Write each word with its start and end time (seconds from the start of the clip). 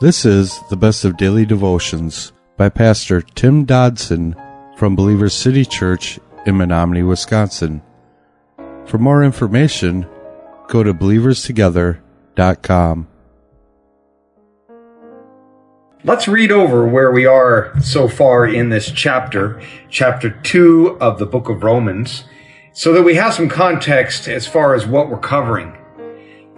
This 0.00 0.24
is 0.24 0.60
the 0.70 0.76
best 0.76 1.04
of 1.04 1.16
daily 1.16 1.44
devotions 1.44 2.30
by 2.56 2.68
Pastor 2.68 3.20
Tim 3.20 3.64
Dodson 3.64 4.36
from 4.76 4.94
Believers 4.94 5.34
City 5.34 5.64
Church 5.64 6.20
in 6.46 6.56
Menominee, 6.56 7.02
Wisconsin. 7.02 7.82
For 8.86 8.98
more 8.98 9.24
information, 9.24 10.06
go 10.68 10.84
to 10.84 10.94
believerstogether.com. 10.94 13.08
Let's 16.04 16.28
read 16.28 16.52
over 16.52 16.86
where 16.86 17.10
we 17.10 17.26
are 17.26 17.72
so 17.80 18.06
far 18.06 18.46
in 18.46 18.68
this 18.68 18.92
chapter, 18.92 19.60
chapter 19.90 20.30
2 20.30 20.98
of 21.00 21.18
the 21.18 21.26
book 21.26 21.48
of 21.48 21.64
Romans, 21.64 22.22
so 22.72 22.92
that 22.92 23.02
we 23.02 23.16
have 23.16 23.34
some 23.34 23.48
context 23.48 24.28
as 24.28 24.46
far 24.46 24.76
as 24.76 24.86
what 24.86 25.10
we're 25.10 25.18
covering. 25.18 25.76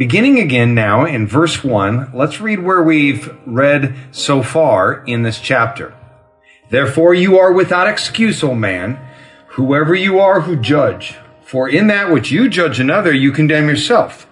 Beginning 0.01 0.39
again 0.39 0.75
now 0.75 1.05
in 1.05 1.27
verse 1.27 1.63
1, 1.63 2.13
let's 2.15 2.41
read 2.41 2.61
where 2.61 2.83
we've 2.83 3.37
read 3.45 3.95
so 4.13 4.43
far 4.43 5.05
in 5.05 5.25
this 5.25 5.39
chapter. 5.39 5.95
Therefore 6.71 7.13
you 7.13 7.39
are 7.39 7.53
without 7.53 7.87
excuse, 7.87 8.43
O 8.43 8.55
man, 8.55 8.99
whoever 9.49 9.95
you 9.95 10.19
are 10.19 10.41
who 10.41 10.57
judge. 10.57 11.17
For 11.43 11.69
in 11.69 11.89
that 11.89 12.11
which 12.11 12.31
you 12.31 12.49
judge 12.49 12.81
another, 12.81 13.13
you 13.13 13.31
condemn 13.31 13.69
yourself. 13.69 14.27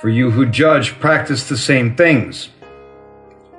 For 0.00 0.08
you 0.08 0.32
who 0.32 0.44
judge 0.44 0.98
practice 0.98 1.48
the 1.48 1.56
same 1.56 1.94
things. 1.94 2.48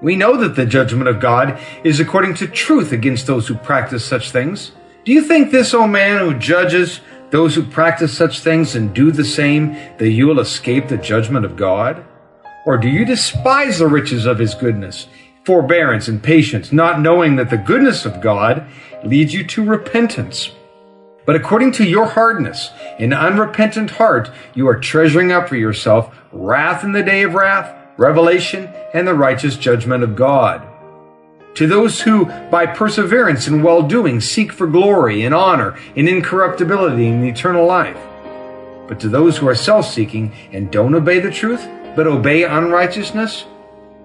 We 0.01 0.17
know 0.17 0.35
that 0.35 0.57
the 0.57 0.65
judgment 0.65 1.07
of 1.07 1.21
God 1.21 1.57
is 1.85 2.01
according 2.01 2.33
to 2.35 2.47
truth 2.47 2.91
against 2.91 3.25
those 3.25 3.47
who 3.47 3.55
practice 3.55 4.03
such 4.03 4.31
things. 4.31 4.73
Do 5.05 5.13
you 5.13 5.21
think 5.21 5.49
this, 5.49 5.73
O 5.73 5.87
man, 5.87 6.19
who 6.19 6.37
judges 6.37 6.99
those 7.33 7.55
who 7.55 7.63
practice 7.63 8.15
such 8.15 8.41
things 8.41 8.75
and 8.75 8.93
do 8.93 9.11
the 9.11 9.25
same, 9.25 9.73
that 9.97 10.11
you 10.11 10.27
will 10.27 10.39
escape 10.39 10.87
the 10.87 10.97
judgment 10.97 11.43
of 11.43 11.55
God? 11.55 12.05
Or 12.63 12.77
do 12.77 12.87
you 12.87 13.05
despise 13.05 13.79
the 13.79 13.87
riches 13.87 14.27
of 14.27 14.37
his 14.37 14.53
goodness, 14.53 15.07
forbearance, 15.43 16.07
and 16.07 16.21
patience, 16.21 16.71
not 16.71 17.01
knowing 17.01 17.35
that 17.37 17.49
the 17.49 17.57
goodness 17.57 18.05
of 18.05 18.21
God 18.21 18.67
leads 19.03 19.33
you 19.33 19.43
to 19.47 19.65
repentance? 19.65 20.51
But 21.25 21.35
according 21.35 21.71
to 21.71 21.83
your 21.83 22.05
hardness, 22.05 22.69
and 22.99 23.15
unrepentant 23.15 23.89
heart, 23.89 24.29
you 24.53 24.67
are 24.67 24.79
treasuring 24.79 25.31
up 25.31 25.49
for 25.49 25.55
yourself 25.55 26.15
wrath 26.31 26.83
in 26.83 26.91
the 26.91 27.01
day 27.01 27.23
of 27.23 27.33
wrath, 27.33 27.75
revelation, 27.97 28.71
and 28.93 29.07
the 29.07 29.15
righteous 29.15 29.57
judgment 29.57 30.03
of 30.03 30.15
God 30.15 30.61
to 31.55 31.67
those 31.67 32.01
who, 32.01 32.25
by 32.49 32.65
perseverance 32.65 33.47
in 33.47 33.61
well 33.61 33.83
doing, 33.83 34.19
seek 34.19 34.51
for 34.51 34.67
glory 34.67 35.23
and 35.23 35.35
honor 35.35 35.77
and 35.95 36.09
incorruptibility 36.09 37.07
and 37.07 37.25
eternal 37.25 37.65
life. 37.65 37.97
But 38.87 38.99
to 39.01 39.09
those 39.09 39.37
who 39.37 39.47
are 39.47 39.55
self 39.55 39.87
seeking 39.87 40.33
and 40.51 40.71
don't 40.71 40.95
obey 40.95 41.19
the 41.19 41.31
truth, 41.31 41.67
but 41.95 42.07
obey 42.07 42.43
unrighteousness, 42.43 43.45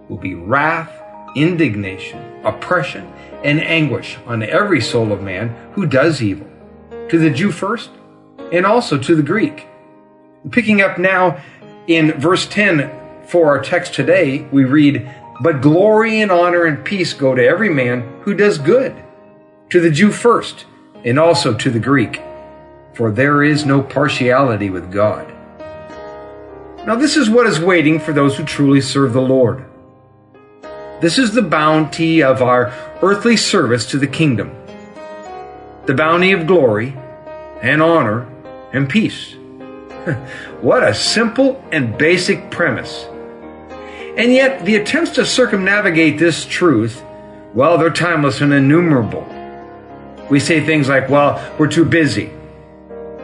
will 0.08 0.18
be 0.18 0.34
wrath, 0.34 0.92
indignation, 1.34 2.18
oppression, 2.44 3.12
and 3.44 3.60
anguish 3.60 4.18
on 4.26 4.42
every 4.42 4.80
soul 4.80 5.12
of 5.12 5.22
man 5.22 5.54
who 5.72 5.86
does 5.86 6.22
evil, 6.22 6.48
to 7.08 7.18
the 7.18 7.30
Jew 7.30 7.52
first, 7.52 7.90
and 8.52 8.66
also 8.66 8.98
to 8.98 9.14
the 9.14 9.22
Greek. 9.22 9.66
Picking 10.50 10.80
up 10.80 10.98
now 10.98 11.40
in 11.86 12.12
verse 12.12 12.46
10 12.46 12.90
for 13.26 13.48
our 13.48 13.62
text 13.62 13.94
today, 13.94 14.46
we 14.50 14.64
read, 14.64 15.08
but 15.40 15.62
glory 15.62 16.20
and 16.20 16.30
honor 16.30 16.64
and 16.64 16.84
peace 16.84 17.12
go 17.12 17.34
to 17.34 17.46
every 17.46 17.68
man 17.68 18.20
who 18.22 18.34
does 18.34 18.58
good, 18.58 19.02
to 19.70 19.80
the 19.80 19.90
Jew 19.90 20.10
first, 20.10 20.66
and 21.04 21.18
also 21.18 21.54
to 21.54 21.70
the 21.70 21.78
Greek, 21.78 22.20
for 22.94 23.10
there 23.10 23.42
is 23.42 23.64
no 23.64 23.82
partiality 23.82 24.70
with 24.70 24.90
God. 24.90 25.32
Now, 26.86 26.96
this 26.96 27.16
is 27.16 27.30
what 27.30 27.46
is 27.46 27.60
waiting 27.60 28.00
for 28.00 28.12
those 28.12 28.36
who 28.36 28.44
truly 28.44 28.80
serve 28.80 29.12
the 29.12 29.20
Lord. 29.20 29.64
This 31.00 31.18
is 31.18 31.32
the 31.32 31.42
bounty 31.42 32.22
of 32.22 32.42
our 32.42 32.72
earthly 33.02 33.36
service 33.36 33.86
to 33.90 33.98
the 33.98 34.06
kingdom, 34.06 34.56
the 35.86 35.94
bounty 35.94 36.32
of 36.32 36.46
glory 36.46 36.96
and 37.62 37.82
honor 37.82 38.26
and 38.72 38.88
peace. 38.88 39.34
what 40.60 40.82
a 40.82 40.94
simple 40.94 41.62
and 41.70 41.96
basic 41.96 42.50
premise 42.50 43.06
and 44.18 44.32
yet, 44.32 44.64
the 44.64 44.74
attempts 44.74 45.12
to 45.12 45.24
circumnavigate 45.24 46.18
this 46.18 46.44
truth, 46.44 47.04
well, 47.54 47.78
they're 47.78 47.88
timeless 47.88 48.40
and 48.40 48.52
innumerable. 48.52 49.24
We 50.28 50.40
say 50.40 50.60
things 50.60 50.88
like, 50.88 51.08
well, 51.08 51.40
we're 51.56 51.68
too 51.68 51.84
busy. 51.84 52.32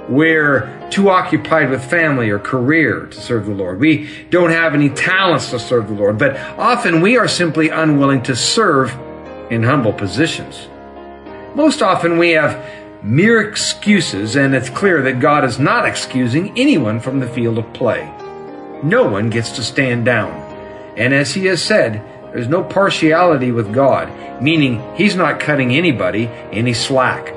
We're 0.09 0.89
too 0.91 1.11
occupied 1.11 1.71
with 1.71 1.85
family 1.85 2.31
or 2.31 2.39
career 2.39 3.07
to 3.07 3.21
serve 3.21 3.47
the 3.47 3.53
Lord. 3.53 3.81
We 3.81 4.09
don't 4.31 4.51
have 4.51 4.73
any 4.73 4.89
talents 4.89 5.51
to 5.51 5.59
serve 5.59 5.89
the 5.89 5.95
Lord. 5.95 6.17
But 6.17 6.37
often 6.59 7.01
we 7.01 7.17
are 7.19 7.27
simply 7.27 7.71
unwilling 7.71 8.23
to 8.23 8.37
serve 8.37 8.97
in 9.51 9.65
humble 9.65 9.93
positions. 9.93 10.69
Most 11.57 11.83
often 11.83 12.19
we 12.19 12.31
have 12.31 12.65
mere 13.03 13.41
excuses, 13.41 14.37
and 14.37 14.55
it's 14.55 14.71
clear 14.71 15.03
that 15.03 15.19
God 15.19 15.45
is 15.45 15.59
not 15.59 15.87
excusing 15.87 16.57
anyone 16.57 17.01
from 17.01 17.19
the 17.19 17.27
field 17.27 17.59
of 17.59 17.73
play. 17.73 18.09
No 18.85 19.09
one 19.09 19.29
gets 19.29 19.51
to 19.53 19.63
stand 19.65 20.05
down. 20.05 20.44
And 20.97 21.13
as 21.13 21.35
he 21.35 21.47
has 21.47 21.63
said, 21.63 22.03
there's 22.33 22.49
no 22.49 22.63
partiality 22.63 23.53
with 23.53 23.73
God, 23.73 24.43
meaning 24.43 24.83
he's 24.97 25.15
not 25.15 25.41
cutting 25.41 25.75
anybody 25.75 26.27
any 26.53 26.75
slack. 26.75 27.33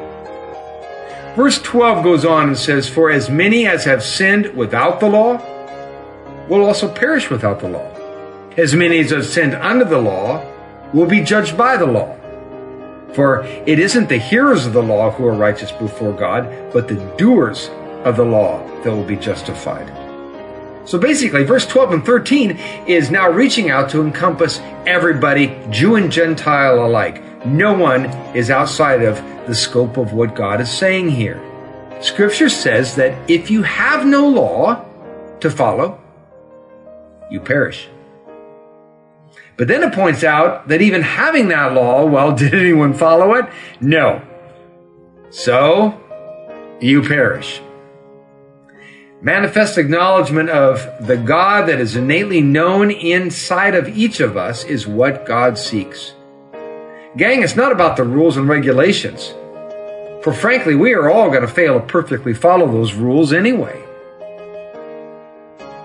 Verse 1.35 1.61
12 1.61 2.03
goes 2.03 2.25
on 2.25 2.47
and 2.47 2.57
says, 2.57 2.89
For 2.89 3.11
as 3.11 3.29
many 3.29 3.67
as 3.67 3.83
have 3.85 4.01
sinned 4.01 4.55
without 4.55 4.99
the 4.99 5.07
law 5.07 5.37
will 6.47 6.65
also 6.65 6.91
perish 6.91 7.29
without 7.29 7.59
the 7.59 7.69
law. 7.69 7.91
As 8.57 8.73
many 8.73 8.97
as 8.99 9.11
have 9.11 9.25
sinned 9.25 9.53
under 9.53 9.85
the 9.85 9.99
law 9.99 10.43
will 10.93 11.05
be 11.05 11.21
judged 11.21 11.55
by 11.55 11.77
the 11.77 11.85
law. 11.85 12.15
For 13.13 13.43
it 13.43 13.77
isn't 13.77 14.09
the 14.09 14.17
hearers 14.17 14.65
of 14.65 14.73
the 14.73 14.81
law 14.81 15.11
who 15.11 15.27
are 15.27 15.33
righteous 15.33 15.71
before 15.71 16.13
God, 16.13 16.71
but 16.73 16.87
the 16.87 16.95
doers 17.17 17.69
of 18.03 18.15
the 18.15 18.25
law 18.25 18.65
that 18.81 18.91
will 18.91 19.03
be 19.03 19.15
justified. 19.15 20.06
So 20.87 20.97
basically, 20.97 21.43
verse 21.43 21.65
12 21.65 21.91
and 21.91 22.05
13 22.05 22.51
is 22.87 23.11
now 23.11 23.29
reaching 23.29 23.69
out 23.69 23.89
to 23.89 24.01
encompass 24.01 24.59
everybody, 24.85 25.59
Jew 25.69 25.95
and 25.95 26.09
Gentile 26.09 26.85
alike. 26.85 27.45
No 27.45 27.77
one 27.77 28.05
is 28.33 28.49
outside 28.49 29.03
of 29.03 29.17
the 29.47 29.53
scope 29.53 29.97
of 29.97 30.13
what 30.13 30.33
God 30.33 30.61
is 30.61 30.71
saying 30.71 31.09
here. 31.09 31.43
Scripture 31.99 32.47
says 32.47 32.95
that 32.95 33.29
if 33.29 33.51
you 33.51 33.63
have 33.63 34.05
no 34.05 34.29
law 34.29 34.85
to 35.41 35.49
follow, 35.49 35.99
you 37.29 37.41
perish. 37.41 37.89
But 39.57 39.67
then 39.67 39.83
it 39.83 39.93
points 39.93 40.23
out 40.23 40.69
that 40.69 40.81
even 40.81 41.01
having 41.01 41.49
that 41.49 41.73
law, 41.73 42.05
well, 42.05 42.33
did 42.35 42.53
anyone 42.53 42.93
follow 42.93 43.33
it? 43.33 43.45
No. 43.81 44.21
So, 45.31 45.99
you 46.79 47.01
perish. 47.01 47.59
Manifest 49.21 49.79
acknowledgement 49.79 50.51
of 50.51 51.07
the 51.07 51.17
God 51.17 51.67
that 51.69 51.79
is 51.79 51.95
innately 51.95 52.39
known 52.39 52.91
inside 52.91 53.73
of 53.73 53.97
each 53.97 54.19
of 54.19 54.37
us 54.37 54.63
is 54.63 54.85
what 54.85 55.25
God 55.25 55.57
seeks. 55.57 56.13
Gang, 57.17 57.41
it's 57.41 57.55
not 57.55 57.71
about 57.71 57.97
the 57.97 58.03
rules 58.03 58.37
and 58.37 58.47
regulations. 58.47 59.33
For 60.21 60.31
frankly, 60.31 60.75
we 60.75 60.93
are 60.93 61.09
all 61.09 61.29
going 61.29 61.41
to 61.41 61.47
fail 61.47 61.79
to 61.79 61.85
perfectly 61.87 62.35
follow 62.35 62.71
those 62.71 62.93
rules 62.93 63.33
anyway. 63.33 63.81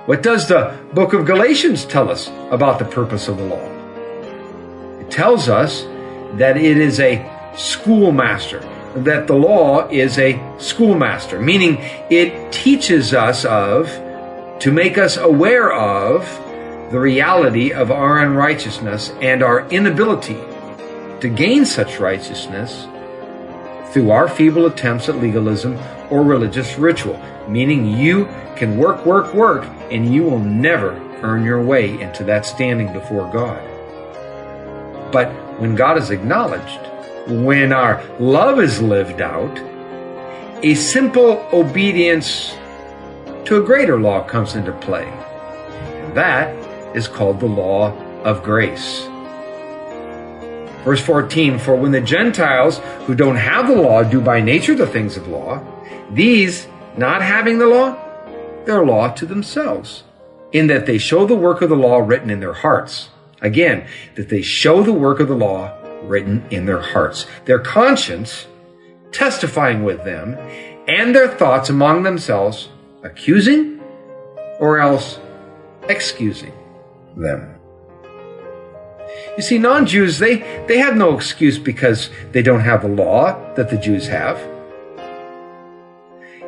What 0.04 0.22
does 0.22 0.46
the 0.46 0.78
book 0.92 1.14
of 1.14 1.24
Galatians 1.24 1.86
tell 1.86 2.10
us 2.10 2.28
about 2.50 2.78
the 2.78 2.84
purpose 2.84 3.28
of 3.28 3.38
the 3.38 3.44
law? 3.44 5.00
It 5.00 5.10
tells 5.10 5.48
us 5.48 5.84
that 6.34 6.58
it 6.58 6.76
is 6.76 7.00
a 7.00 7.26
schoolmaster 7.56 8.60
that 8.94 9.26
the 9.26 9.34
law 9.34 9.88
is 9.88 10.18
a 10.18 10.40
schoolmaster, 10.58 11.40
meaning 11.40 11.78
it 12.10 12.52
teaches 12.52 13.14
us 13.14 13.44
of, 13.44 13.88
to 14.60 14.70
make 14.70 14.98
us 14.98 15.16
aware 15.16 15.72
of, 15.72 16.24
the 16.92 17.00
reality 17.00 17.72
of 17.72 17.90
our 17.90 18.18
unrighteousness 18.18 19.10
and 19.22 19.42
our 19.42 19.66
inability 19.70 20.38
to 21.20 21.32
gain 21.34 21.64
such 21.64 21.98
righteousness 21.98 22.86
through 23.92 24.10
our 24.10 24.28
feeble 24.28 24.66
attempts 24.66 25.08
at 25.08 25.16
legalism 25.16 25.78
or 26.10 26.22
religious 26.22 26.76
ritual, 26.76 27.18
meaning 27.48 27.86
you 27.86 28.26
can 28.56 28.76
work, 28.76 29.06
work, 29.06 29.32
work, 29.32 29.64
and 29.90 30.12
you 30.12 30.22
will 30.22 30.38
never 30.38 30.92
earn 31.22 31.44
your 31.44 31.62
way 31.62 31.98
into 31.98 32.24
that 32.24 32.44
standing 32.44 32.92
before 32.92 33.30
God. 33.32 33.62
But 35.10 35.30
when 35.58 35.74
God 35.74 35.96
is 35.96 36.10
acknowledged, 36.10 36.80
when 37.26 37.72
our 37.72 38.02
love 38.18 38.60
is 38.60 38.80
lived 38.80 39.20
out, 39.20 39.58
a 40.62 40.74
simple 40.74 41.46
obedience 41.52 42.54
to 43.44 43.62
a 43.62 43.64
greater 43.64 44.00
law 44.00 44.22
comes 44.22 44.54
into 44.54 44.72
play. 44.72 45.06
And 45.06 46.16
that 46.16 46.54
is 46.96 47.08
called 47.08 47.40
the 47.40 47.46
law 47.46 47.92
of 48.22 48.42
grace. 48.42 49.08
Verse 50.84 51.00
14 51.00 51.58
For 51.58 51.76
when 51.76 51.92
the 51.92 52.00
Gentiles 52.00 52.78
who 53.06 53.14
don't 53.14 53.36
have 53.36 53.68
the 53.68 53.76
law 53.76 54.02
do 54.02 54.20
by 54.20 54.40
nature 54.40 54.74
the 54.74 54.86
things 54.86 55.16
of 55.16 55.28
law, 55.28 55.64
these, 56.10 56.66
not 56.96 57.22
having 57.22 57.58
the 57.58 57.66
law, 57.66 57.96
they're 58.64 58.84
law 58.84 59.08
to 59.14 59.26
themselves, 59.26 60.04
in 60.52 60.66
that 60.68 60.86
they 60.86 60.98
show 60.98 61.24
the 61.24 61.36
work 61.36 61.62
of 61.62 61.70
the 61.70 61.76
law 61.76 61.98
written 61.98 62.30
in 62.30 62.40
their 62.40 62.52
hearts, 62.52 63.08
Again, 63.42 63.88
that 64.14 64.28
they 64.28 64.40
show 64.40 64.84
the 64.84 64.92
work 64.92 65.18
of 65.18 65.26
the 65.26 65.34
law 65.34 65.76
written 66.02 66.44
in 66.50 66.66
their 66.66 66.80
hearts, 66.80 67.26
their 67.44 67.58
conscience 67.58 68.46
testifying 69.12 69.84
with 69.84 70.04
them, 70.04 70.36
and 70.88 71.14
their 71.14 71.28
thoughts 71.28 71.68
among 71.68 72.02
themselves, 72.02 72.68
accusing 73.02 73.80
or 74.58 74.78
else 74.78 75.18
excusing 75.88 76.52
them. 77.16 77.54
You 79.36 79.42
see, 79.42 79.58
non-Jews, 79.58 80.18
they, 80.18 80.36
they 80.66 80.78
have 80.78 80.96
no 80.96 81.14
excuse 81.14 81.58
because 81.58 82.10
they 82.32 82.42
don't 82.42 82.60
have 82.60 82.82
the 82.82 82.88
law 82.88 83.54
that 83.54 83.70
the 83.70 83.76
Jews 83.76 84.08
have. 84.08 84.38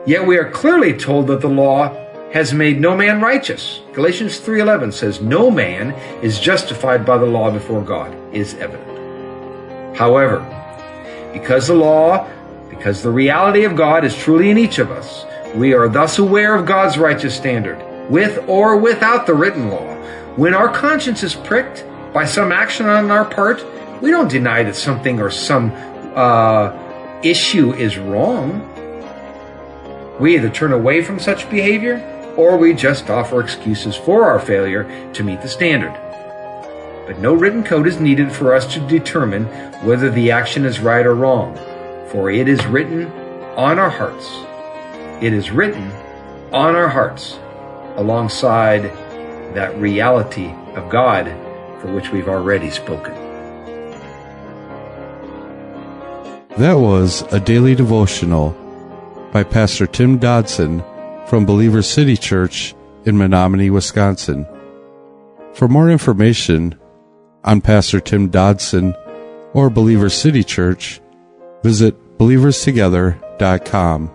Yet 0.06 0.26
we 0.26 0.36
are 0.36 0.50
clearly 0.50 0.92
told 0.92 1.26
that 1.28 1.40
the 1.40 1.48
law 1.48 1.94
has 2.32 2.52
made 2.52 2.80
no 2.80 2.96
man 2.96 3.20
righteous. 3.20 3.80
Galatians 3.92 4.38
3:11 4.40 4.92
says 4.92 5.20
no 5.20 5.50
man 5.50 5.92
is 6.20 6.40
justified 6.40 7.06
by 7.06 7.16
the 7.16 7.24
law 7.24 7.50
before 7.50 7.80
God 7.80 8.14
is 8.34 8.54
evident. 8.54 8.93
However, 9.94 10.40
because 11.32 11.68
the 11.68 11.74
law, 11.74 12.28
because 12.68 13.02
the 13.02 13.10
reality 13.10 13.64
of 13.64 13.76
God 13.76 14.04
is 14.04 14.16
truly 14.16 14.50
in 14.50 14.58
each 14.58 14.78
of 14.78 14.90
us, 14.90 15.24
we 15.54 15.72
are 15.72 15.88
thus 15.88 16.18
aware 16.18 16.54
of 16.54 16.66
God's 16.66 16.98
righteous 16.98 17.36
standard, 17.36 17.78
with 18.10 18.48
or 18.48 18.76
without 18.76 19.26
the 19.26 19.34
written 19.34 19.70
law. 19.70 19.94
When 20.36 20.52
our 20.52 20.68
conscience 20.68 21.22
is 21.22 21.34
pricked 21.34 21.84
by 22.12 22.24
some 22.24 22.50
action 22.50 22.86
on 22.86 23.10
our 23.10 23.24
part, 23.24 23.64
we 24.02 24.10
don't 24.10 24.28
deny 24.28 24.62
that 24.64 24.76
something 24.76 25.20
or 25.20 25.30
some 25.30 25.72
uh, 26.16 26.76
issue 27.22 27.72
is 27.72 27.96
wrong. 27.98 28.70
We 30.18 30.34
either 30.36 30.50
turn 30.50 30.72
away 30.72 31.02
from 31.02 31.18
such 31.18 31.48
behavior 31.50 32.10
or 32.36 32.56
we 32.56 32.74
just 32.74 33.10
offer 33.10 33.40
excuses 33.40 33.96
for 33.96 34.24
our 34.24 34.40
failure 34.40 35.12
to 35.12 35.22
meet 35.22 35.40
the 35.40 35.48
standard. 35.48 35.92
But 37.06 37.18
no 37.18 37.34
written 37.34 37.62
code 37.62 37.86
is 37.86 38.00
needed 38.00 38.32
for 38.32 38.54
us 38.54 38.72
to 38.74 38.80
determine 38.80 39.44
whether 39.84 40.10
the 40.10 40.30
action 40.30 40.64
is 40.64 40.80
right 40.80 41.04
or 41.04 41.14
wrong, 41.14 41.54
for 42.08 42.30
it 42.30 42.48
is 42.48 42.64
written 42.66 43.06
on 43.56 43.78
our 43.78 43.90
hearts. 43.90 44.26
It 45.22 45.32
is 45.32 45.50
written 45.50 45.90
on 46.52 46.74
our 46.74 46.88
hearts 46.88 47.38
alongside 47.96 48.84
that 49.54 49.76
reality 49.76 50.50
of 50.74 50.90
God 50.90 51.26
for 51.80 51.92
which 51.92 52.10
we've 52.10 52.28
already 52.28 52.70
spoken. 52.70 53.12
That 56.56 56.78
was 56.78 57.22
a 57.32 57.40
daily 57.40 57.74
devotional 57.74 58.50
by 59.32 59.42
Pastor 59.42 59.86
Tim 59.86 60.18
Dodson 60.18 60.82
from 61.26 61.44
Believer 61.44 61.82
City 61.82 62.16
Church 62.16 62.74
in 63.04 63.18
Menominee, 63.18 63.70
Wisconsin. 63.70 64.46
For 65.52 65.68
more 65.68 65.90
information 65.90 66.78
on 67.44 67.60
Pastor 67.60 68.00
Tim 68.00 68.28
Dodson 68.28 68.94
or 69.52 69.70
Believer 69.70 70.08
City 70.08 70.42
Church, 70.42 71.00
visit 71.62 72.18
believerstogether.com. 72.18 74.10